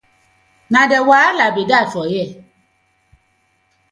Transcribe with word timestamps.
Na 0.73 0.81
de 0.91 0.99
wahala 1.07 1.45
bi 1.55 1.63
dat 1.71 1.87
for 1.93 2.05
here. 2.11 2.33